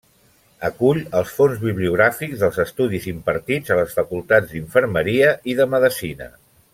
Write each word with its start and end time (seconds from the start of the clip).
Acull 0.69 0.99
els 1.19 1.33
fons 1.39 1.59
bibliogràfics 1.65 2.41
dels 2.45 2.57
estudis 2.65 3.05
impartits 3.13 3.75
a 3.75 3.79
les 3.81 3.93
Facultats 4.01 4.53
d’Infermeria 4.55 5.29
i 5.55 5.59
de 5.61 5.69
Medicina. 5.77 6.33